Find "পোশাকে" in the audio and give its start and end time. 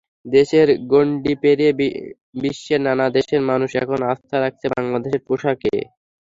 5.27-5.73